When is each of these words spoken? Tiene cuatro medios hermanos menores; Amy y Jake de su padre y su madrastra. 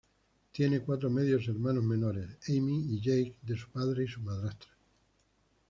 Tiene 0.51 0.79
cuatro 0.79 1.11
medios 1.11 1.47
hermanos 1.47 1.83
menores; 1.83 2.27
Amy 2.49 2.87
y 2.91 2.99
Jake 2.99 3.35
de 3.43 3.55
su 3.55 3.69
padre 3.69 4.05
y 4.05 4.07
su 4.07 4.19
madrastra. 4.21 4.71